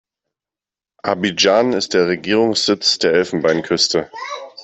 [1.03, 4.09] Abidjan ist der Regierungssitz der Elfenbeinküste.